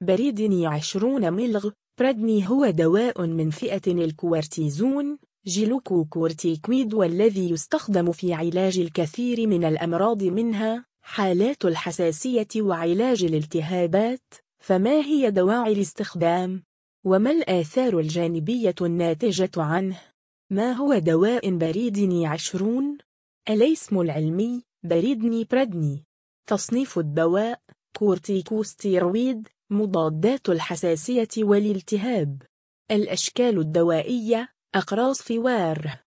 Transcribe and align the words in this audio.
بريدني 0.00 0.66
عشرون 0.66 1.32
ملغ 1.32 1.70
بريدني 1.98 2.48
هو 2.48 2.70
دواء 2.70 3.26
من 3.26 3.50
فئة 3.50 3.92
الكورتيزون 3.92 5.18
جلوكوكورتيكويد 5.46 6.94
والذي 6.94 7.50
يستخدم 7.50 8.12
في 8.12 8.34
علاج 8.34 8.78
الكثير 8.78 9.46
من 9.46 9.64
الأمراض 9.64 10.22
منها 10.22 10.84
حالات 11.02 11.64
الحساسية 11.64 12.48
وعلاج 12.56 13.24
الالتهابات 13.24 14.34
فما 14.58 15.00
هي 15.00 15.30
دواعي 15.30 15.72
الاستخدام؟ 15.72 16.62
وما 17.04 17.30
الآثار 17.30 17.98
الجانبية 17.98 18.74
الناتجة 18.80 19.50
عنه؟ 19.56 20.00
ما 20.50 20.72
هو 20.72 20.98
دواء 20.98 21.50
بريدني 21.50 22.26
عشرون؟ 22.26 22.98
الاسم 23.48 24.00
العلمي 24.00 24.62
بريدني 24.82 25.44
بريدني 25.44 26.04
تصنيف 26.46 26.98
الدواء 26.98 27.60
كورتيكوستيرويد 27.98 29.48
مضادات 29.70 30.48
الحساسية 30.48 31.28
والالتهاب. 31.38 32.42
الأشكال 32.90 33.58
الدوائية 33.58 34.48
أقراص 34.74 35.22
فوار 35.22 35.98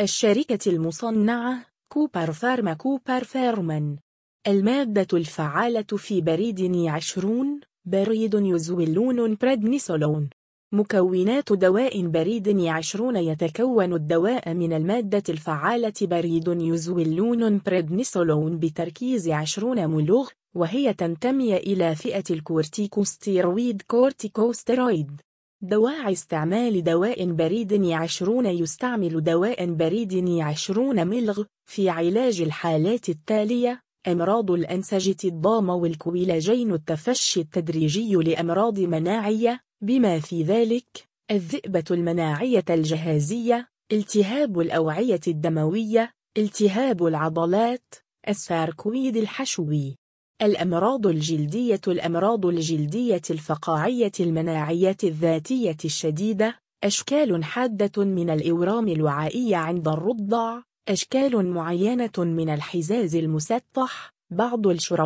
الشركة 0.00 0.70
المصنعة 0.70 1.66
كوبر 1.88 2.32
فارما 2.32 2.74
كوبر 2.74 3.24
فارما 3.24 3.98
المادة 4.46 5.06
الفعالة 5.18 5.82
في 5.96 6.20
بريدني 6.20 6.88
عشرون 6.88 7.60
بريدنيزولون 7.84 9.34
بريدنيسولون 9.34 10.30
مكونات 10.72 11.52
دواء 11.52 12.06
بريدني 12.06 12.60
عشرون 12.66 13.16
يتكون 13.16 13.92
الدواء 13.92 14.54
من 14.54 14.72
المادة 14.72 15.22
الفعالة 15.28 15.92
بريدنيزولون 16.02 17.60
بريدنيسولون 17.66 18.58
بتركيز 18.58 19.28
عشرون 19.28 19.90
ملغ 19.90 20.28
وهي 20.54 20.94
تنتمي 20.94 21.56
إلى 21.56 21.94
فئة 21.94 22.24
الكورتيكوستيرويد 22.30 23.82
كورتيكوستيرويد. 23.82 25.20
دواعي 25.62 26.12
استعمال 26.12 26.84
دواء 26.84 27.32
بريدني 27.32 27.84
عشرون 27.84 28.46
يستعمل 28.46 29.22
دواء 29.22 29.74
بريدني 29.74 30.28
عشرون 30.40 31.06
ملغ 31.06 31.42
في 31.70 31.88
علاج 31.88 32.40
الحالات 32.40 33.08
التالية 33.08 33.82
أمراض 34.08 34.50
الأنسجة 34.50 35.28
الضامة 35.28 35.74
والكولاجين 35.74 36.72
التفشي 36.72 37.40
التدريجي 37.40 38.14
لأمراض 38.14 38.80
مناعية 38.80 39.67
بما 39.80 40.20
في 40.20 40.42
ذلك 40.42 41.08
الذئبة 41.30 41.84
المناعية 41.90 42.64
الجهازية 42.70 43.68
التهاب 43.92 44.60
الأوعية 44.60 45.20
الدموية 45.28 46.12
التهاب 46.38 47.06
العضلات 47.06 47.94
الساركويد 48.28 49.16
الحشوي. 49.16 49.96
الأمراض 50.42 51.06
الجلدية 51.06 51.80
الأمراض 51.88 52.46
الجلدية 52.46 53.22
الفقاعية 53.30 54.12
المناعية 54.20 54.96
الذاتية 55.04 55.76
الشديدة 55.84 56.58
أشكال 56.84 57.44
حادة 57.44 58.04
من 58.04 58.30
الإورام 58.30 58.88
الوعائية 58.88 59.56
عند 59.56 59.88
الرضع 59.88 60.62
أشكال 60.88 61.50
معينة 61.50 62.10
من 62.18 62.48
الحزاز 62.48 63.16
المسطح 63.16 64.14
بعض 64.30 64.66
الشرى 64.66 65.04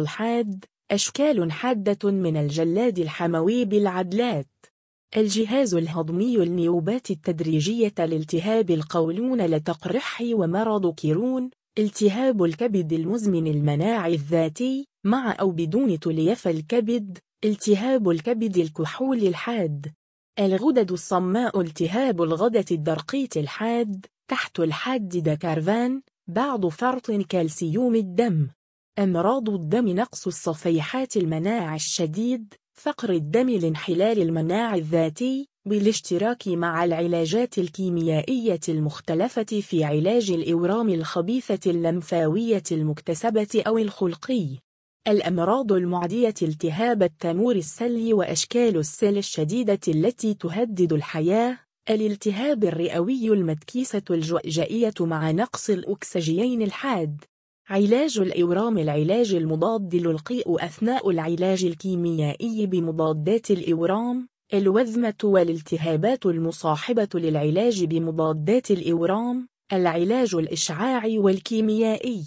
أشكال 0.91 1.53
حادة 1.53 2.11
من 2.11 2.37
الجلاد 2.37 2.99
الحموي 2.99 3.65
بالعدلات. 3.65 4.52
الجهاز 5.17 5.75
الهضمي 5.75 6.37
النيوبات 6.37 7.11
التدريجية 7.11 7.95
لالتهاب 7.99 8.71
القولون 8.71 9.47
لتقرح 9.47 10.23
ومرض 10.33 10.95
كيرون 10.95 11.51
التهاب 11.79 12.45
الكبد 12.45 12.93
المزمن 12.93 13.47
المناعي 13.47 14.15
الذاتي 14.15 14.87
مع 15.05 15.37
أو 15.41 15.51
بدون 15.51 15.99
تليف 16.01 16.49
الكبد 16.49 17.19
التهاب 17.45 18.11
الكبد 18.11 18.57
الكحول 18.57 19.27
الحاد. 19.27 19.93
الغدد 20.39 20.93
الصماء 20.93 21.61
التهاب 21.61 22.23
الغدة 22.23 22.65
الدرقيت 22.71 23.37
الحاد 23.37 24.07
تحت 24.29 24.61
الحاد 24.61 25.09
دكارفان 25.09 26.03
بعض 26.27 26.67
فرط 26.67 27.11
كالسيوم 27.11 27.95
الدم. 27.95 28.49
أمراض 28.99 29.51
الدم 29.51 29.89
نقص 29.89 30.27
الصفيحات 30.27 31.17
المناعة 31.17 31.75
الشديد 31.75 32.55
فقر 32.75 33.11
الدم 33.11 33.51
لانحلال 33.51 34.23
المناعة 34.23 34.75
الذاتي 34.75 35.49
بالاشتراك 35.67 36.49
مع 36.49 36.85
العلاجات 36.85 37.59
الكيميائية 37.59 38.61
المختلفة 38.69 39.43
في 39.43 39.85
علاج 39.85 40.31
الإورام 40.31 40.89
الخبيثة 40.89 41.71
اللمفاوية 41.71 42.63
المكتسبة 42.73 43.63
أو 43.67 43.79
الخلقي. 43.79 44.59
الأمراض 45.09 45.73
المعدية 45.73 46.35
التهاب 46.43 47.03
التمور 47.03 47.57
السلي 47.57 48.13
وأشكال 48.13 48.77
السل 48.77 49.19
الشديدة 49.19 49.81
التي 49.89 50.35
تهدد 50.35 50.93
الحياة. 50.93 51.59
الالتهاب 51.91 52.65
الرئوي 52.65 53.29
المتكيسة 53.29 54.03
الجؤجئية 54.11 54.95
مع 55.01 55.31
نقص 55.31 55.71
الأكسجين 55.71 56.63
الحاد. 56.63 57.25
علاج 57.69 58.19
الإورام 58.19 58.79
العلاج 58.79 59.35
المضاد 59.35 59.95
للقيء 59.95 60.65
أثناء 60.65 61.11
العلاج 61.11 61.65
الكيميائي 61.65 62.67
بمضادات 62.67 63.51
الإورام 63.51 64.29
الوذمة 64.55 65.15
والالتهابات 65.25 66.27
المصاحبة 66.27 67.09
للعلاج 67.15 67.85
بمضادات 67.85 68.71
الإورام 68.71 69.49
العلاج 69.73 70.35
الإشعاعي 70.35 71.19
والكيميائي. 71.19 72.25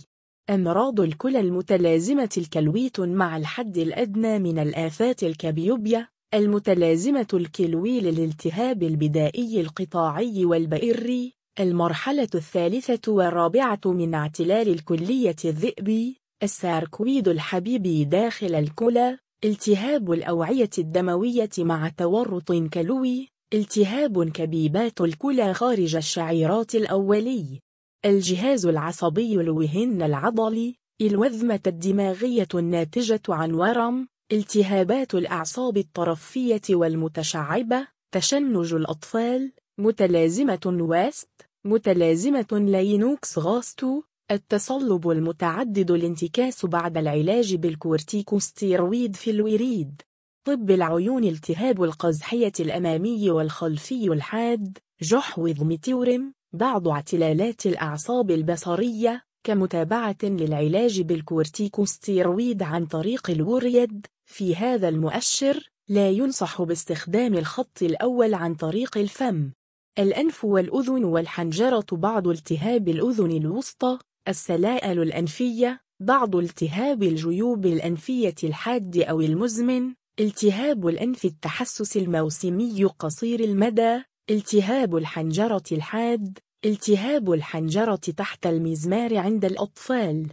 أمراض 0.50 1.00
الكلى 1.00 1.40
المتلازمة 1.40 2.30
الكلويت 2.38 3.00
مع 3.00 3.38
الحد 3.38 3.78
الأدنى 3.78 4.40
من 4.40 4.60
الآفات 4.60 5.24
الكبيوبيا 5.24 6.08
المتلازمة 6.34 7.28
الكلوي 7.34 8.00
للالتهاب 8.00 8.84
البدائي 8.84 9.62
القطاعي 9.62 10.46
والبئري 10.46 11.35
المرحلة 11.60 12.28
الثالثة 12.36 13.12
والرابعة 13.12 13.80
من 13.86 14.14
اعتلال 14.14 14.70
الكلية 14.70 15.36
الذئبي 15.46 16.22
الساركويد 16.44 17.28
الحبيبي 17.28 18.06
داخل 18.06 18.56
الكلى 18.56 19.18
التهاب 19.44 20.12
الأوعية 20.12 20.70
الدموية 20.78 21.50
مع 21.58 21.90
تورط 21.90 22.52
كلوي 22.52 23.28
التهاب 23.54 24.30
كبيبات 24.30 25.02
الكلى 25.02 25.54
خارج 25.54 25.96
الشعيرات 25.96 26.76
الأولي. 26.76 27.60
الجهاز 28.06 28.66
العصبي 28.66 29.36
الوهن 29.36 30.02
العضلي 30.02 30.76
الوذمة 31.02 31.60
الدماغية 31.68 32.48
الناتجة 32.54 33.22
عن 33.30 33.54
ورم 33.54 34.08
التهابات 34.32 35.16
الأعصاب 35.16 35.78
الطرفية 35.78 36.62
والمتشعبة 36.70 37.88
تشنج 38.12 38.74
الأطفال 38.74 39.52
متلازمة 39.80 40.60
ويست 40.66 41.30
متلازمة 41.66 42.48
لينوكس 42.52 43.40
غاستو 43.40 44.02
التصلب 44.32 45.10
المتعدد 45.10 45.92
الانتكاس 45.92 46.66
بعد 46.66 46.98
العلاج 46.98 47.56
بالكورتيكوستيرويد 47.56 49.16
في 49.16 49.32
الوريد. 49.32 50.02
طب 50.48 50.72
العيون 50.72 51.24
التهاب 51.24 51.84
القزحية 51.84 52.52
الأمامي 52.60 53.32
والخلفي 53.32 54.08
الحاد 54.08 54.78
جحوظ 55.02 55.64
ميتيورم 55.64 56.34
بعض 56.54 56.88
اعتلالات 56.88 57.66
الأعصاب 57.66 58.32
البصرية 58.32 59.24
كمتابعة 59.44 60.18
للعلاج 60.24 61.02
بالكورتيكوستيرويد 61.02 62.64
عن 62.64 62.86
طريق 62.86 63.30
الوريد. 63.30 64.06
في 64.26 64.56
هذا 64.56 64.90
المؤشر 64.90 65.72
لا 65.90 66.10
ينصح 66.10 66.62
باستخدام 66.62 67.34
الخط 67.34 67.82
الأول 67.82 68.34
عن 68.34 68.56
طريق 68.56 68.98
الفم. 68.98 69.52
الأنف 70.00 70.46
والأذن 70.46 71.04
والحنجرة 71.04 71.86
بعض 71.92 72.28
التهاب 72.28 72.90
الأذن 72.90 73.32
الوسطى 73.32 73.98
السلائل 74.28 75.02
الأنفية 75.02 75.82
بعض 76.00 76.36
التهاب 76.36 77.04
الجيوب 77.04 77.66
الأنفية 77.66 78.36
الحاد 78.44 78.98
أو 78.98 79.22
المزمن 79.22 79.94
التهاب 80.20 80.88
الأنف 80.88 81.26
التحسس 81.26 81.98
الموسمي 81.98 82.84
قصير 82.86 83.40
المدى 83.40 84.02
التهاب 84.30 84.96
الحنجرة 84.96 85.64
الحاد 85.72 86.40
التهاب 86.66 87.32
الحنجرة 87.34 87.96
تحت 87.96 88.48
المزمار 88.48 89.18
عند 89.18 89.46
الأطفال. 89.46 90.28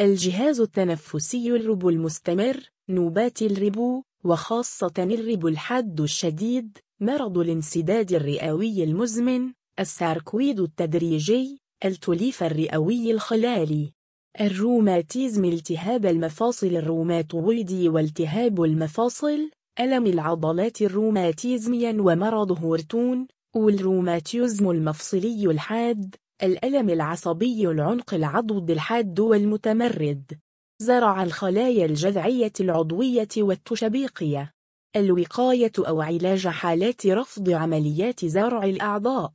الجهاز 0.00 0.60
التنفسي 0.60 1.50
الربو 1.50 1.88
المستمر 1.88 2.56
نوبات 2.88 3.42
الربو 3.42 4.02
وخاصة 4.24 4.92
الربو 4.98 5.48
الحاد 5.48 6.00
الشديد 6.00 6.78
مرض 7.00 7.38
الانسداد 7.38 8.12
الرئوي 8.12 8.84
المزمن 8.84 9.52
الساركويد 9.80 10.60
التدريجي 10.60 11.58
التليف 11.84 12.42
الرئوي 12.42 13.10
الخلالي. 13.10 13.92
الروماتيزم 14.40 15.44
التهاب 15.44 16.06
المفاصل 16.06 16.66
الروماتويدي 16.66 17.88
والتهاب 17.88 18.62
المفاصل 18.62 19.50
ألم 19.80 20.06
العضلات 20.06 20.82
الروماتيزميا 20.82 21.96
ومرض 22.00 22.64
هورتون 22.64 23.26
والروماتيزم 23.56 24.70
المفصلي 24.70 25.50
الحاد 25.50 26.14
الألم 26.42 26.90
العصبي 26.90 27.68
العنق 27.68 28.14
العضد 28.14 28.70
الحاد 28.70 29.20
والمتمرد. 29.20 30.38
زرع 30.78 31.22
الخلايا 31.22 31.86
الجذعية 31.86 32.52
العضوية 32.60 33.28
والتشبيقية. 33.38 34.53
الوقاية 34.96 35.72
أو 35.78 36.00
علاج 36.02 36.48
حالات 36.48 37.06
رفض 37.06 37.50
عمليات 37.50 38.24
زرع 38.24 38.64
الأعضاء. 38.64 39.32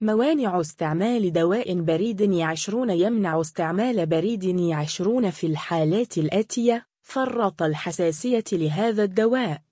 موانع 0.00 0.60
استعمال 0.60 1.32
دواء 1.32 1.80
بريد 1.80 2.20
يعشرون 2.20 2.90
يمنع 2.90 3.40
استعمال 3.40 4.06
بريد 4.06 4.44
يعشرون 4.44 5.30
في 5.30 5.46
الحالات 5.46 6.18
الآتية. 6.18 6.86
فرط 7.02 7.62
الحساسية 7.62 8.44
لهذا 8.52 9.04
الدواء. 9.04 9.62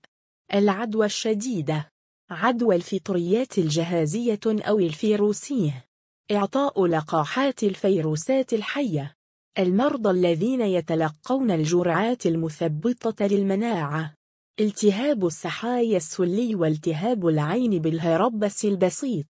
العدوى 0.53 1.05
الشديدة. 1.05 1.91
عدوى 2.29 2.75
الفطريات 2.75 3.57
الجهازية 3.57 4.39
أو 4.45 4.79
الفيروسية. 4.79 5.85
إعطاء 6.31 6.85
لقاحات 6.85 7.63
الفيروسات 7.63 8.53
الحية. 8.53 9.15
المرضى 9.59 10.09
الذين 10.09 10.61
يتلقون 10.61 11.51
الجرعات 11.51 12.25
المثبطة 12.25 13.25
للمناعة. 13.25 14.18
التهاب 14.59 15.25
السحايا 15.25 15.97
السلي 15.97 16.55
والتهاب 16.55 17.27
العين 17.27 17.79
بالهربس 17.81 18.65
البسيط. 18.65 19.25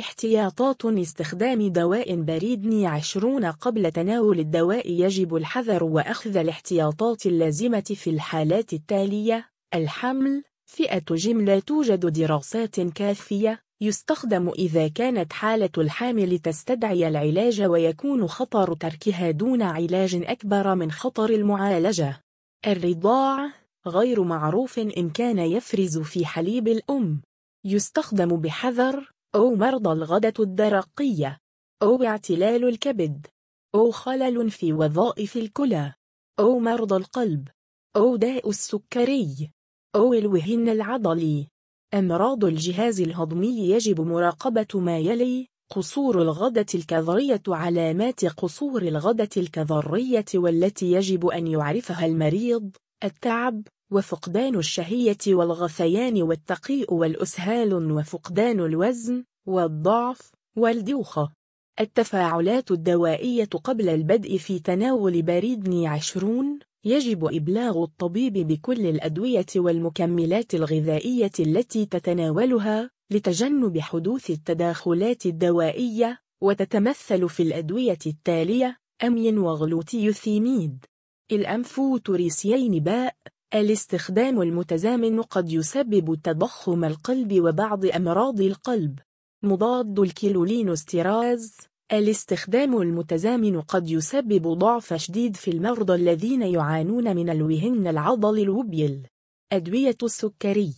احتياطات 0.00 0.84
استخدام 0.84 1.68
دواء 1.68 2.16
بريد 2.16 2.84
عشرون 2.84 3.44
قبل 3.44 3.92
تناول 3.92 4.38
الدواء 4.38 4.90
يجب 4.90 5.36
الحذر 5.36 5.84
وأخذ 5.84 6.36
الاحتياطات 6.36 7.26
اللازمة 7.26 7.80
في 7.80 8.10
الحالات 8.10 8.72
التالية. 8.72 9.48
الحمل. 9.74 10.42
فئة 10.66 11.04
جيم 11.14 11.44
لا 11.44 11.60
توجد 11.60 12.06
دراسات 12.06 12.80
كافية. 12.80 13.60
يستخدم 13.80 14.48
إذا 14.48 14.88
كانت 14.88 15.32
حالة 15.32 15.70
الحامل 15.78 16.38
تستدعي 16.38 17.08
العلاج 17.08 17.62
ويكون 17.62 18.26
خطر 18.26 18.74
تركها 18.74 19.30
دون 19.30 19.62
علاج 19.62 20.22
أكبر 20.24 20.74
من 20.74 20.90
خطر 20.90 21.30
المعالجة. 21.30 22.20
الرضاع. 22.66 23.63
غير 23.86 24.22
معروف 24.22 24.78
إن 24.78 25.10
كان 25.10 25.38
يفرز 25.38 25.98
في 25.98 26.26
حليب 26.26 26.68
الأم. 26.68 27.22
يستخدم 27.64 28.36
بحذر 28.36 29.12
أو 29.34 29.54
مرضى 29.54 29.92
الغدة 29.92 30.34
الدرقية 30.40 31.38
أو 31.82 32.02
اعتلال 32.02 32.68
الكبد 32.68 33.26
أو 33.74 33.90
خلل 33.90 34.50
في 34.50 34.72
وظائف 34.72 35.36
الكلى 35.36 35.94
أو 36.38 36.58
مرضى 36.58 36.96
القلب 36.96 37.48
أو 37.96 38.16
داء 38.16 38.50
السكري 38.50 39.50
أو 39.94 40.14
الوهن 40.14 40.68
العضلي. 40.68 41.48
أمراض 41.94 42.44
الجهاز 42.44 43.00
الهضمي 43.00 43.70
يجب 43.70 44.00
مراقبة 44.00 44.66
ما 44.74 44.98
يلي 44.98 45.48
قصور 45.70 46.22
الغدة 46.22 46.66
الكظرية 46.74 47.42
علامات 47.48 48.24
قصور 48.24 48.82
الغدة 48.82 49.28
الكظرية 49.36 50.24
والتي 50.34 50.92
يجب 50.92 51.26
أن 51.26 51.46
يعرفها 51.46 52.06
المريض 52.06 52.70
التعب 53.04 53.62
وفقدان 53.90 54.54
الشهية 54.54 55.18
والغثيان 55.28 56.22
والتقيء 56.22 56.94
والأسهال 56.94 57.92
وفقدان 57.92 58.60
الوزن 58.60 59.24
والضعف 59.46 60.30
والدوخة 60.56 61.32
التفاعلات 61.80 62.70
الدوائية 62.70 63.44
قبل 63.44 63.88
البدء 63.88 64.36
في 64.36 64.58
تناول 64.58 65.22
بريد 65.22 65.74
عشرون 65.74 66.58
يجب 66.84 67.24
إبلاغ 67.24 67.82
الطبيب 67.82 68.32
بكل 68.32 68.86
الأدوية 68.86 69.46
والمكملات 69.56 70.54
الغذائية 70.54 71.30
التي 71.40 71.86
تتناولها 71.86 72.90
لتجنب 73.10 73.78
حدوث 73.78 74.30
التداخلات 74.30 75.26
الدوائية 75.26 76.18
وتتمثل 76.40 77.28
في 77.28 77.42
الأدوية 77.42 77.98
التالية 78.06 78.78
أمين 79.04 79.38
وغلوتيوثيميد 79.38 80.84
الأنفوتوريسيين 81.32 82.82
باء 82.82 83.14
الاستخدام 83.54 84.42
المتزامن 84.42 85.22
قد 85.22 85.52
يسبب 85.52 86.14
تضخم 86.22 86.84
القلب 86.84 87.40
وبعض 87.40 87.86
أمراض 87.86 88.40
القلب. 88.40 88.98
مضاد 89.42 89.98
الكيلولينوستيراز. 89.98 91.56
الاستخدام 91.92 92.82
المتزامن 92.82 93.60
قد 93.60 93.90
يسبب 93.90 94.48
ضعف 94.48 94.94
شديد 94.94 95.36
في 95.36 95.50
المرضى 95.50 95.94
الذين 95.94 96.42
يعانون 96.42 97.16
من 97.16 97.30
الوهن 97.30 97.86
العضل 97.86 98.38
الوبيل. 98.38 99.06
أدوية 99.52 99.96
السكري. 100.02 100.74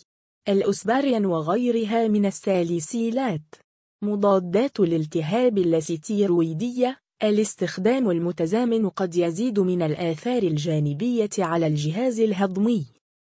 الأسباريان 0.49 1.27
وغيرها 1.27 2.09
من 2.09 2.27
الساليسيلات 2.27 3.55
مضادات 4.03 4.81
الالتهاب 4.81 5.59
اللاسيتيرويدية. 5.59 7.06
الاستخدام 7.23 8.11
المتزامن 8.11 8.89
قد 8.89 9.17
يزيد 9.17 9.61
من 9.61 9.83
الآثار 9.83 10.43
الجانبية 10.43 11.31
على 11.39 11.67
الجهاز 11.67 12.21
الهضمي. 12.21 12.87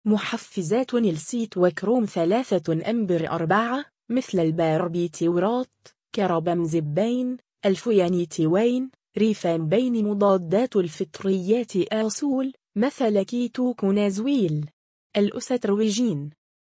محفزات 0.05 0.93
السيت 0.93 1.57
وكروم 1.57 2.05
ثلاثة 2.05 2.89
أمبر 2.89 3.29
أربعة 3.29 3.85
مثل 4.09 4.39
الباربيتيورات 4.39 5.69
كربمزبين 6.15 7.37
الفيانيتيوين 7.65 8.89
ريفان 9.17 9.67
بين 9.69 10.05
مضادات 10.05 10.75
الفطريات 10.75 11.75
آصول 11.93 12.53
مثل 12.75 13.23
كيتوكونازويل. 13.23 14.65
الأسترويجين 15.17 16.29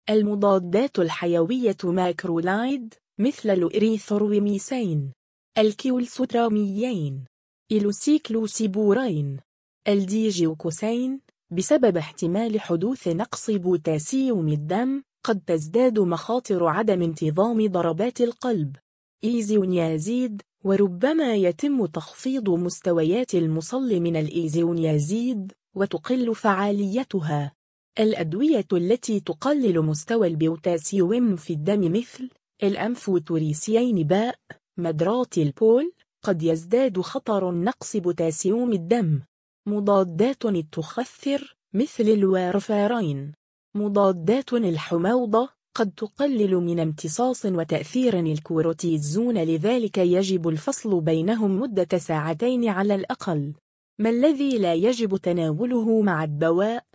المضادات 0.09 0.99
الحيوية 0.99 1.77
ماكرولايد 1.83 2.93
مثل 3.19 3.49
الإريثروميسين. 3.49 5.11
الكولسترامين 5.57 7.25
السيكلوسبورين 7.71 9.39
الديجوكسين. 9.87 11.19
بسبب 11.51 11.97
احتمال 11.97 12.61
حدوث 12.61 13.07
نقص 13.07 13.51
بوتاسيوم 13.51 14.47
الدم 14.47 15.03
قد 15.23 15.39
تزداد 15.39 15.99
مخاطر 15.99 16.67
عدم 16.67 17.01
انتظام 17.01 17.67
ضربات 17.67 18.21
القلب. 18.21 18.75
إيزونيازيد. 19.23 20.41
وربما 20.63 21.35
يتم 21.35 21.85
تخفيض 21.85 22.49
مستويات 22.49 23.35
المصل 23.35 23.99
من 23.99 24.15
الإيزونيازيد 24.15 25.51
وتقل 25.75 26.35
فعاليتها. 26.35 27.53
الأدوية 27.99 28.67
التي 28.73 29.19
تقلل 29.19 29.81
مستوى 29.81 30.27
البوتاسيوم 30.27 31.35
في 31.35 31.53
الدم 31.53 31.91
مثل 31.91 32.29
الأمفوتيريسين 32.63 34.03
باء. 34.07 34.35
مدرات 34.77 35.37
البول 35.37 35.93
قد 36.23 36.43
يزداد 36.43 37.01
خطر 37.01 37.51
نقص 37.51 37.97
بوتاسيوم 37.97 38.73
الدم. 38.73 39.21
مضادات 39.67 40.45
التخثر 40.45 41.55
مثل 41.73 42.03
الوارفارين. 42.03 43.33
مضادات 43.75 44.53
الحموضة 44.53 45.49
قد 45.75 45.91
تقلل 45.91 46.55
من 46.55 46.79
امتصاص 46.79 47.45
وتأثير 47.45 48.19
الكوروتيزون 48.19 49.37
لذلك 49.37 49.97
يجب 49.97 50.47
الفصل 50.47 51.01
بينهم 51.01 51.59
مدة 51.59 51.97
ساعتين 51.97 52.69
على 52.69 52.95
الأقل. 52.95 53.53
ما 53.99 54.09
الذي 54.09 54.57
لا 54.57 54.73
يجب 54.73 55.17
تناوله 55.17 56.01
مع 56.01 56.23
الدواء؟ 56.23 56.85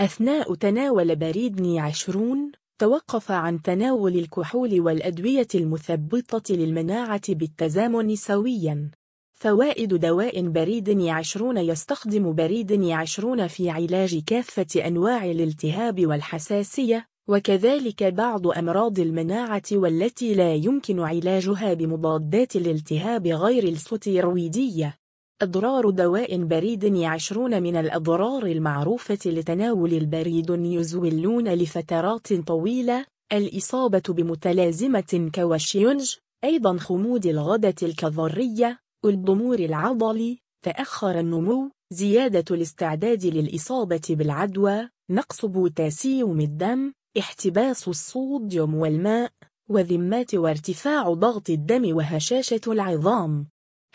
أثناء 0.00 0.54
تناول 0.54 1.16
بريد 1.16 1.76
عشرون 1.76 2.52
توقف 2.80 3.30
عن 3.30 3.62
تناول 3.62 4.16
الكحول 4.16 4.80
والأدوية 4.80 5.46
المثبطة 5.54 6.54
للمناعة 6.54 7.34
بالتزامن 7.34 8.16
سوياً. 8.16 8.90
فوائد 9.32 9.94
دواء 9.94 10.48
بريد 10.48 11.00
عشرون 11.00 11.58
يستخدم 11.58 12.32
بريد 12.34 12.84
عشرون 12.90 13.46
في 13.46 13.70
علاج 13.70 14.22
كافة 14.26 14.86
أنواع 14.86 15.24
الالتهاب 15.24 16.06
والحساسية، 16.06 17.06
وكذلك 17.28 18.02
بعض 18.02 18.46
أمراض 18.46 18.98
المناعة 18.98 19.62
والتي 19.72 20.34
لا 20.34 20.54
يمكن 20.54 21.00
علاجها 21.00 21.74
بمضادات 21.74 22.56
الالتهاب 22.56 23.26
غير 23.26 23.64
الستيرويدية. 23.64 24.99
أضرار 25.42 25.90
دواء 25.90 26.44
بريدني 26.44 26.96
عشرون 26.96 27.62
من 27.62 27.76
الأضرار 27.76 28.46
المعروفة 28.46 29.18
لتناول 29.26 29.92
البريدنيزولون 29.92 31.48
لفترات 31.48 32.32
طويلة 32.32 33.06
الإصابة 33.32 34.02
بمتلازمة 34.08 35.30
كوشينج 35.34 36.16
أيضا 36.44 36.76
خمود 36.76 37.26
الغدة 37.26 37.74
الكظرية 37.82 38.78
الضمور 39.04 39.58
العضلي 39.58 40.38
تأخر 40.64 41.20
النمو 41.20 41.70
زيادة 41.92 42.54
الاستعداد 42.56 43.26
للإصابة 43.26 44.02
بالعدوى 44.10 44.88
نقص 45.10 45.44
بوتاسيوم 45.44 46.40
الدم 46.40 46.92
احتباس 47.18 47.88
الصوديوم 47.88 48.74
والماء 48.74 49.30
وذمات 49.68 50.34
وارتفاع 50.34 51.12
ضغط 51.12 51.50
الدم 51.50 51.96
وهشاشة 51.96 52.60
العظام. 52.66 53.46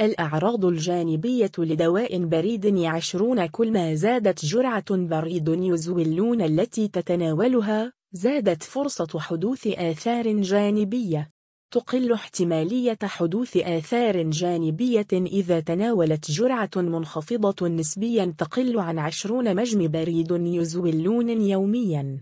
الأعراض 0.02 0.66
الجانبية 0.66 1.52
لدواء 1.58 2.25
بريد 2.25 2.84
عشرون 2.84 3.46
كل 3.46 3.72
ما 3.72 3.96
زادت 3.96 4.46
جرعة 4.46 4.86
بريد 4.92 5.48
يزولون 5.48 6.42
التي 6.42 6.88
تتناولها 6.88 7.94
زادت 8.12 8.64
فرصة 8.64 9.20
حدوث 9.20 9.68
آثار 9.68 10.42
جانبية. 10.42 11.32
تقل 11.72 12.14
احتمالية 12.14 12.98
حدوث 13.04 13.58
آثار 13.58 14.30
جانبية 14.30 15.08
إذا 15.14 15.60
تناولت 15.60 16.32
جرعة 16.32 16.72
منخفضة 16.75 17.68
نسبيا 17.68 18.34
تقل 18.38 18.80
عن 18.80 19.00
عشرون 19.00 19.56
مجم 19.56 19.88
بريد 19.88 20.32
يزولون 20.32 21.42
يوميا. 21.42 22.22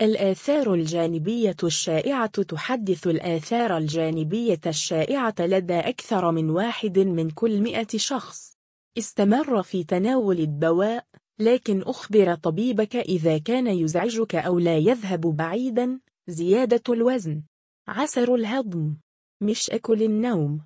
الآثار 0.00 0.74
الجانبية 0.74 1.56
الشائعة 1.64 2.42
تحدث 2.42 3.06
الآثار 3.06 3.76
الجانبية 3.76 4.60
الشائعة 4.66 5.34
لدى 5.38 5.78
أكثر 5.78 6.30
من 6.30 6.50
واحد 6.50 6.98
من 6.98 7.30
كل 7.30 7.60
مئة 7.60 7.86
شخص. 7.96 8.56
استمر 8.98 9.62
في 9.62 9.84
تناول 9.84 10.40
الدواء 10.40 11.06
لكن 11.38 11.82
أخبر 11.82 12.34
طبيبك 12.34 12.96
إذا 12.96 13.38
كان 13.38 13.66
يزعجك 13.66 14.34
أو 14.34 14.58
لا 14.58 14.78
يذهب 14.78 15.20
بعيدا 15.20 16.00
زيادة 16.28 16.82
الوزن. 16.94 17.42
عسر 17.88 18.34
الهضم. 18.34 18.96
مشاكل 19.40 20.02
النوم. 20.02 20.64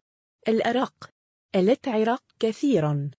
الأرق. 0.48 1.10
الاتعرق 1.54 2.22
كثيرا. 2.40 3.10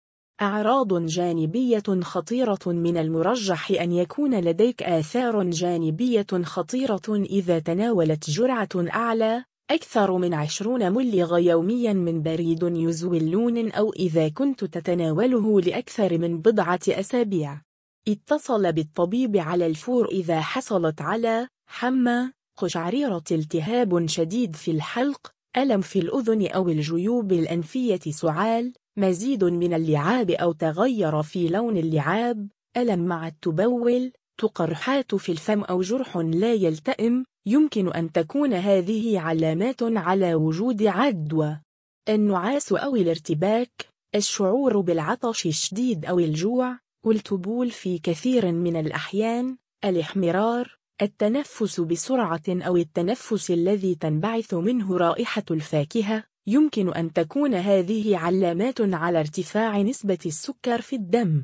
أعراض 0.41 1.05
جانبية 1.05 1.83
خطيرة 2.01 2.59
من 2.65 2.97
المرجح 2.97 3.71
أن 3.71 3.91
يكون 3.91 4.39
لديك 4.39 4.83
آثار 4.83 5.43
جانبية 5.43 6.27
خطيرة 6.43 7.01
إذا 7.09 7.59
تناولت 7.59 8.29
جرعة 8.29 8.69
أعلى 8.75 9.43
أكثر 9.71 10.17
من 10.17 10.33
عشرون 10.33 10.91
ملغ 10.91 11.37
يوميا 11.37 11.93
من 11.93 12.21
بريد 12.21 12.63
يزوي 12.63 13.17
اللون 13.17 13.71
أو 13.71 13.93
إذا 13.93 14.29
كنت 14.29 14.63
تتناوله 14.63 15.61
لأكثر 15.61 16.17
من 16.17 16.41
بضعة 16.41 16.79
أسابيع. 16.87 17.61
اتصل 18.07 18.71
بالطبيب 18.71 19.37
على 19.37 19.67
الفور 19.67 20.07
إذا 20.07 20.41
حصلت 20.41 21.01
على 21.01 21.47
حمى 21.67 22.31
قشعريرة 22.57 23.23
التهاب 23.31 24.07
شديد 24.07 24.55
في 24.55 24.71
الحلق 24.71 25.31
ألم 25.57 25.81
في 25.81 25.99
الأذن 25.99 26.47
أو 26.47 26.69
الجيوب 26.69 27.31
الأنفية 27.31 27.99
سعال 28.09 28.73
مزيد 28.97 29.43
من 29.43 29.73
اللعاب 29.73 30.31
أو 30.31 30.51
تغير 30.51 31.23
في 31.23 31.47
لون 31.47 31.77
اللعاب 31.77 32.49
ألم 32.77 32.99
مع 33.05 33.27
التبول 33.27 34.11
تقرحات 34.37 35.15
في 35.15 35.31
الفم 35.31 35.61
أو 35.61 35.81
جرح 35.81 36.17
لا 36.17 36.53
يلتئم 36.53 37.25
يمكن 37.45 37.93
أن 37.93 38.11
تكون 38.11 38.53
هذه 38.53 39.19
علامات 39.19 39.83
على 39.83 40.35
وجود 40.35 40.83
عدوى. 40.83 41.61
النعاس 42.09 42.73
أو 42.73 42.95
الارتباك 42.95 43.85
الشعور 44.15 44.79
بالعطش 44.79 45.45
الشديد 45.45 46.05
أو 46.05 46.19
الجوع 46.19 46.79
والتبول 47.05 47.71
في 47.71 47.97
كثير 47.97 48.51
من 48.51 48.75
الأحيان 48.75 49.57
الاحمرار 49.85 50.77
التنفس 51.01 51.79
بسرعة 51.79 52.41
أو 52.49 52.77
التنفس 52.77 53.51
الذي 53.51 53.95
تنبعث 53.95 54.53
منه 54.53 54.97
رائحة 54.97 55.43
الفاكهة. 55.51 56.23
يمكن 56.49 56.93
أن 56.93 57.13
تكون 57.13 57.53
هذه 57.53 58.17
علامات 58.17 58.81
على 58.81 59.19
ارتفاع 59.19 59.81
نسبة 59.81 60.17
السكر 60.25 60.81
في 60.81 60.95
الدم. 60.95 61.43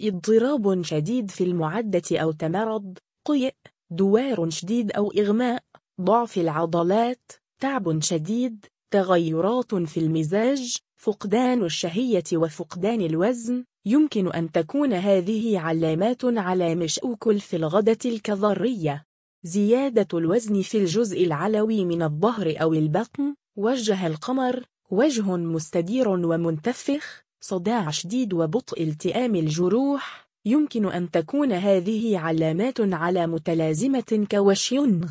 اضطراب 0.00 0.82
شديد 0.82 1.30
في 1.30 1.44
المعدة 1.44 2.02
أو 2.12 2.32
تمرض 2.32 2.98
قيء 3.24 3.54
دوار 3.90 4.50
شديد 4.50 4.92
أو 4.92 5.10
إغماء 5.10 5.62
ضعف 6.00 6.38
العضلات 6.38 7.32
تعب 7.60 8.00
شديد 8.00 8.64
تغيرات 8.90 9.74
في 9.74 10.00
المزاج 10.00 10.76
فقدان 10.96 11.64
الشهية 11.64 12.24
وفقدان 12.34 13.00
الوزن. 13.00 13.64
يمكن 13.86 14.32
أن 14.32 14.52
تكون 14.52 14.92
هذه 14.92 15.58
علامات 15.58 16.24
على 16.24 16.74
مشؤكل 16.74 17.40
في 17.40 17.56
الغدة 17.56 17.98
الكظرية. 18.04 19.04
زيادة 19.42 20.18
الوزن 20.18 20.62
في 20.62 20.78
الجزء 20.78 21.24
العلوي 21.24 21.84
من 21.84 22.02
الظهر 22.02 22.54
أو 22.62 22.72
البطن 22.72 23.34
وجه 23.56 24.06
القمر 24.06 24.64
وجه 24.90 25.36
مستدير 25.36 26.08
ومنتفخ 26.08 27.24
صداع 27.40 27.90
شديد 27.90 28.32
وبطء 28.32 28.82
التئام 28.82 29.34
الجروح. 29.34 30.28
يمكن 30.44 30.86
أن 30.86 31.10
تكون 31.10 31.52
هذه 31.52 32.18
علامات 32.18 32.80
على 32.80 33.26
متلازمة 33.26 34.26
كوشيونغ. 34.30 35.06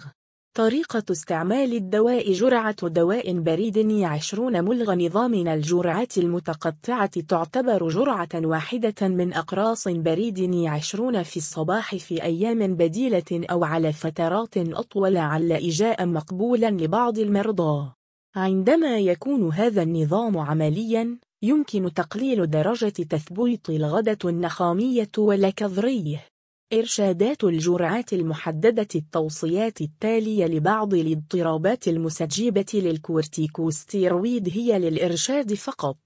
طريقة 0.53 1.03
استعمال 1.11 1.73
الدواء 1.73 2.33
جرعة 2.33 2.87
دواء 2.87 3.39
بريد 3.39 4.03
عشرون 4.03 4.63
ملغ 4.63 4.93
نظامنا 4.93 5.53
الجرعات 5.53 6.17
المتقطعة 6.17 7.21
تعتبر 7.21 7.87
جرعة 7.87 8.29
واحدة 8.35 9.07
من 9.07 9.33
أقراص 9.33 9.87
بريد 9.87 10.55
عشرون 10.65 11.23
في 11.23 11.37
الصباح 11.37 11.95
في 11.95 12.23
أيام 12.23 12.75
بديلة 12.75 13.45
أو 13.51 13.63
على 13.63 13.93
فترات 13.93 14.57
أطول 14.57 15.17
عل 15.17 15.51
إجاء 15.51 16.05
مقبولا 16.05 16.69
لبعض 16.69 17.19
المرضى. 17.19 18.02
عندما 18.35 18.99
يكون 18.99 19.53
هذا 19.53 19.83
النظام 19.83 20.37
عمليا 20.37 21.17
يمكن 21.41 21.93
تقليل 21.93 22.49
درجة 22.49 22.89
تثبيط 22.89 23.69
الغدة 23.69 24.17
النخامية 24.25 25.09
والكظري 25.17 26.19
إرشادات 26.73 27.43
الجرعات 27.43 28.13
المحددة 28.13 28.87
التوصيات 28.95 29.81
التالية 29.81 30.45
لبعض 30.45 30.93
الاضطرابات 30.93 31.87
المستجيبة 31.87 32.65
للكورتيكوستيرويد 32.73 34.49
هي 34.53 34.79
للإرشاد 34.79 35.53
فقط. 35.53 35.97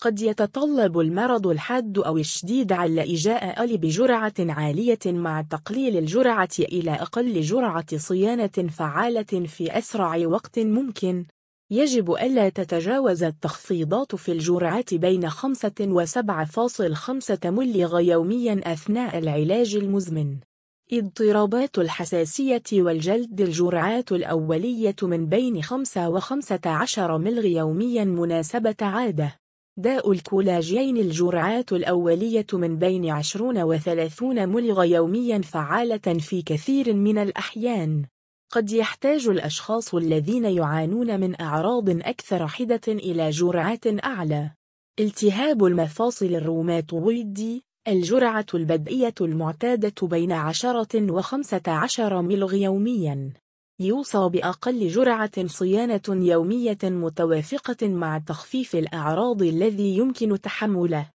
قد 0.00 0.20
يتطلب 0.20 0.98
المرض 0.98 1.46
الحاد 1.46 1.98
أو 1.98 2.18
الشديد 2.18 2.72
على 2.72 3.14
إجاء 3.14 3.76
بجرعة 3.76 4.34
عالية 4.38 4.98
مع 5.06 5.42
تقليل 5.42 5.96
الجرعة 5.96 6.48
إلى 6.58 6.90
أقل 6.90 7.40
جرعة 7.40 7.96
صيانة 7.96 8.68
فعالة 8.70 9.46
في 9.46 9.78
أسرع 9.78 10.26
وقت 10.26 10.58
ممكن. 10.58 11.26
يجب 11.70 12.12
ألا 12.12 12.48
تتجاوز 12.48 13.22
التخفيضات 13.22 14.14
في 14.14 14.32
الجرعات 14.32 14.94
بين 14.94 15.28
5 15.28 15.72
و 15.80 16.04
7.5 16.04 17.50
ملغ 17.50 18.00
يوميا 18.00 18.60
أثناء 18.64 19.18
العلاج 19.18 19.76
المزمن. 19.76 20.36
اضطرابات 20.92 21.78
الحساسية 21.78 22.62
والجلد 22.72 23.40
الجرعات 23.40 24.12
الأولية 24.12 24.96
من 25.02 25.26
بين 25.26 25.62
5 25.62 26.08
و 26.08 26.20
15 26.20 27.18
ملغ 27.18 27.44
يوميا 27.44 28.04
مناسبة 28.04 28.76
عادة. 28.80 29.36
داء 29.76 30.12
الكولاجين 30.12 30.96
الجرعات 30.96 31.72
الأولية 31.72 32.46
من 32.52 32.78
بين 32.78 33.10
20 33.10 33.62
و 33.62 33.76
30 33.76 34.48
ملغ 34.48 34.84
يوميا 34.84 35.38
فعالة 35.38 36.18
في 36.18 36.42
كثير 36.42 36.94
من 36.94 37.18
الأحيان. 37.18 38.04
قد 38.56 38.72
يحتاج 38.72 39.28
الأشخاص 39.28 39.94
الذين 39.94 40.44
يعانون 40.44 41.20
من 41.20 41.40
أعراض 41.40 41.90
أكثر 41.90 42.46
حدة 42.46 42.80
إلى 42.88 43.30
جرعات 43.30 44.04
أعلى. 44.04 44.50
التهاب 45.00 45.64
المفاصل 45.64 46.26
الروماتويدي 46.26 47.64
الجرعة 47.88 48.46
البدئية 48.54 49.14
المعتادة 49.20 50.06
بين 50.06 50.32
10 50.32 50.86
و 50.94 51.20
15 51.20 52.22
ملغ 52.22 52.54
يومياً. 52.54 53.32
يوصى 53.80 54.28
بأقل 54.28 54.88
جرعة 54.88 55.46
صيانة 55.46 56.02
يومية 56.08 56.78
متوافقة 56.82 57.88
مع 57.88 58.18
تخفيف 58.18 58.76
الأعراض 58.76 59.42
الذي 59.42 59.96
يمكن 59.96 60.40
تحمله. 60.40 61.10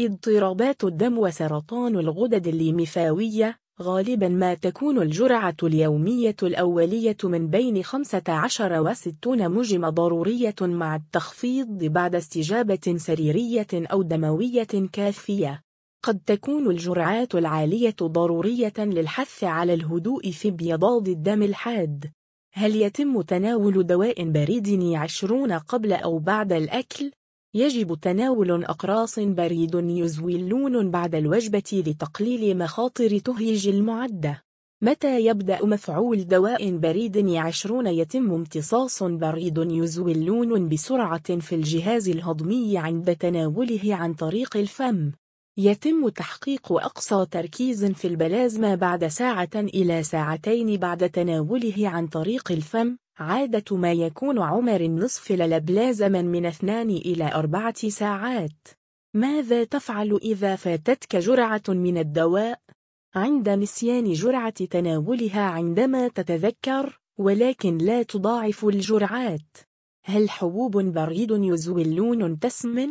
اضطرابات 0.00 0.84
الدم 0.84 1.18
وسرطان 1.18 1.96
الغدد 1.96 2.46
الليمفاوية 2.46 3.58
غالبا 3.82 4.28
ما 4.28 4.54
تكون 4.54 5.02
الجرعة 5.02 5.56
اليومية 5.62 6.36
الأولية 6.42 7.16
من 7.24 7.48
بين 7.48 7.82
15 7.82 8.80
و 8.80 8.92
60 8.92 9.50
مجم 9.50 9.88
ضرورية 9.88 10.54
مع 10.60 10.96
التخفيض 10.96 11.84
بعد 11.84 12.14
استجابة 12.14 12.94
سريرية 12.96 13.66
أو 13.74 14.02
دموية 14.02 14.88
كافية. 14.92 15.62
قد 16.02 16.20
تكون 16.26 16.70
الجرعات 16.70 17.34
العالية 17.34 17.96
ضرورية 18.02 18.72
للحث 18.78 19.44
على 19.44 19.74
الهدوء 19.74 20.30
في 20.30 20.50
بيضاد 20.50 21.08
الدم 21.08 21.42
الحاد. 21.42 22.10
هل 22.52 22.76
يتم 22.76 23.20
تناول 23.20 23.86
دواء 23.86 24.30
بريد 24.30 24.94
عشرون 24.94 25.52
قبل 25.52 25.92
أو 25.92 26.18
بعد 26.18 26.52
الأكل؟ 26.52 27.10
يجب 27.56 27.94
تناول 27.94 28.64
أقراص 28.64 29.18
بريد 29.18 29.74
يزوي 29.74 30.36
اللون 30.36 30.90
بعد 30.90 31.14
الوجبة 31.14 31.82
لتقليل 31.86 32.58
مخاطر 32.58 33.18
تهيج 33.18 33.68
المعدة. 33.68 34.42
متى 34.82 35.26
يبدأ 35.26 35.64
مفعول 35.64 36.26
دواء 36.26 36.76
بريد 36.76 37.28
عشرون 37.34 37.86
يتم 37.86 38.32
امتصاص 38.32 39.02
بريد 39.02 39.58
يزوي 39.58 40.12
اللون 40.12 40.68
بسرعة 40.68 41.38
في 41.38 41.54
الجهاز 41.54 42.08
الهضمي 42.08 42.78
عند 42.78 43.16
تناوله 43.16 43.94
عن 43.94 44.14
طريق 44.14 44.56
الفم. 44.56 45.12
يتم 45.56 46.08
تحقيق 46.08 46.72
أقصى 46.72 47.26
تركيز 47.30 47.84
في 47.84 48.08
البلازما 48.08 48.74
بعد 48.74 49.06
ساعة 49.06 49.50
إلى 49.54 50.02
ساعتين 50.02 50.76
بعد 50.76 51.10
تناوله 51.10 51.88
عن 51.88 52.06
طريق 52.06 52.52
الفم 52.52 52.96
عادة 53.18 53.76
ما 53.76 53.92
يكون 53.92 54.38
عمر 54.38 54.80
النصف 54.80 55.32
للبلازما 55.32 56.22
من 56.22 56.46
اثنان 56.46 56.90
إلى 56.90 57.34
أربعة 57.34 57.88
ساعات 57.88 58.68
ماذا 59.14 59.64
تفعل 59.64 60.18
إذا 60.22 60.56
فاتتك 60.56 61.16
جرعة 61.16 61.62
من 61.68 61.98
الدواء؟ 61.98 62.60
عند 63.14 63.48
نسيان 63.48 64.12
جرعة 64.12 64.64
تناولها 64.64 65.40
عندما 65.40 66.08
تتذكر 66.08 67.00
ولكن 67.18 67.78
لا 67.78 68.02
تضاعف 68.02 68.64
الجرعات 68.64 69.56
هل 70.04 70.30
حبوب 70.30 70.76
بريد 70.76 71.30
يزوي 71.30 71.82
اللون 71.82 72.38
تسمن؟ 72.38 72.88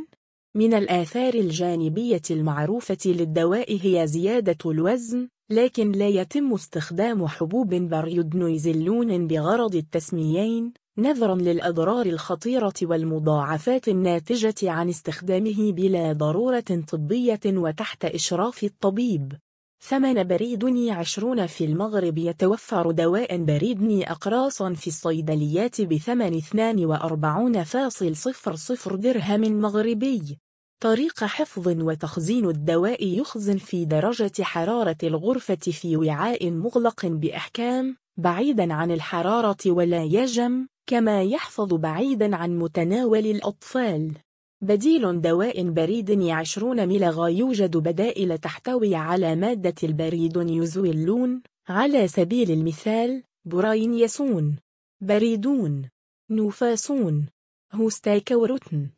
من 0.55 0.73
الآثار 0.73 1.33
الجانبية 1.33 2.21
المعروفة 2.31 2.97
للدواء 3.05 3.77
هي 3.81 4.07
زيادة 4.07 4.71
الوزن 4.71 5.29
لكن 5.49 5.91
لا 5.91 6.07
يتم 6.07 6.53
استخدام 6.53 7.27
حبوب 7.27 7.75
بريودنويزلون 7.75 9.27
بغرض 9.27 9.75
التسميين 9.75 10.73
نظرا 10.97 11.35
للأضرار 11.35 12.05
الخطيرة 12.05 12.73
والمضاعفات 12.81 13.87
الناتجة 13.87 14.71
عن 14.71 14.89
استخدامه 14.89 15.71
بلا 15.71 16.13
ضرورة 16.13 16.83
طبية 16.87 17.39
وتحت 17.45 18.05
إشراف 18.05 18.63
الطبيب. 18.63 19.33
ثمن 19.81 20.23
بريدني 20.23 20.91
عشرون 20.91 21.47
في 21.47 21.65
المغرب 21.65 22.17
يتوفر 22.17 22.91
دواء 22.91 23.43
بريدني 23.43 24.11
أقراص 24.11 24.63
في 24.63 24.87
الصيدليات 24.87 25.81
بثمن 25.81 26.41
42.00 26.41 28.95
درهم 28.95 29.61
مغربي. 29.61 30.37
طريق 30.79 31.23
حفظ 31.23 31.67
وتخزين 31.67 32.45
الدواء 32.45 33.07
يخزن 33.07 33.57
في 33.57 33.85
درجة 33.85 34.43
حرارة 34.43 34.97
الغرفة 35.03 35.55
في 35.55 35.97
وعاء 35.97 36.51
مغلق 36.51 37.05
بإحكام 37.05 37.97
بعيدا 38.17 38.73
عن 38.73 38.91
الحرارة 38.91 39.57
ولا 39.67 40.03
يجم 40.03 40.67
كما 40.87 41.23
يحفظ 41.23 41.73
بعيدا 41.73 42.35
عن 42.35 42.59
متناول 42.59 43.25
الأطفال. 43.25 44.11
بديل 44.61 45.21
دواء 45.21 45.69
بريد 45.69 46.21
عشرون 46.29 46.87
ملغ 46.87 47.27
يوجد 47.27 47.77
بدائل 47.77 48.37
تحتوي 48.37 48.95
على 48.95 49.35
مادة 49.35 49.75
البريد 49.83 50.37
يزولون 50.37 51.41
على 51.67 52.07
سبيل 52.07 52.51
المثال 52.51 53.23
براين 53.45 53.93
يسون 53.93 54.55
بريدون 55.01 55.89
نوفاسون 56.29 57.25
هوستاكوروتن 57.73 58.89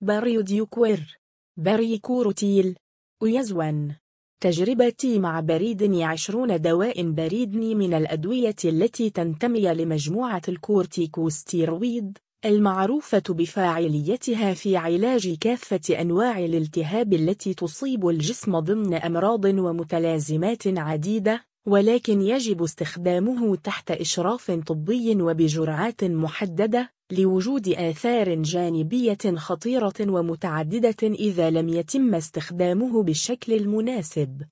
بريوديوكوير. 0.00 1.18
بريكوروتيل 1.58 2.76
ويزون 3.22 3.96
تجربتي 4.40 5.18
مع 5.18 5.40
بريدني 5.40 6.04
عشرون 6.04 6.60
دواء 6.60 7.10
بريدني 7.10 7.74
من 7.74 7.94
الأدوية 7.94 8.56
التي 8.64 9.10
تنتمي 9.10 9.74
لمجموعة 9.74 10.42
الكورتيكوستيرويد 10.48 12.18
المعروفة 12.44 13.22
بفاعليتها 13.28 14.54
في 14.54 14.76
علاج 14.76 15.34
كافة 15.40 16.00
أنواع 16.00 16.38
الالتهاب 16.38 17.12
التي 17.12 17.54
تصيب 17.54 18.08
الجسم 18.08 18.58
ضمن 18.58 18.94
أمراض 18.94 19.44
ومتلازمات 19.44 20.62
عديدة 20.66 21.44
ولكن 21.66 22.22
يجب 22.22 22.62
استخدامه 22.62 23.56
تحت 23.56 23.90
إشراف 23.90 24.50
طبي 24.50 25.22
وبجرعات 25.22 26.04
محددة 26.04 26.95
لوجود 27.12 27.68
آثار 27.68 28.34
جانبية 28.34 29.36
خطيرة 29.36 29.94
ومتعددة 30.00 30.96
إذا 31.02 31.50
لم 31.50 31.68
يتم 31.68 32.14
استخدامه 32.14 33.02
بالشكل 33.02 33.52
المناسب. 33.52 34.42